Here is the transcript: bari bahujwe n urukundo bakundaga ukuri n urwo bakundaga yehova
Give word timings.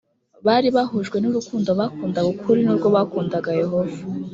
bari 0.45 0.67
bahujwe 0.75 1.17
n 1.19 1.25
urukundo 1.29 1.69
bakundaga 1.79 2.27
ukuri 2.33 2.59
n 2.63 2.67
urwo 2.73 2.87
bakundaga 2.95 3.49
yehova 3.61 3.99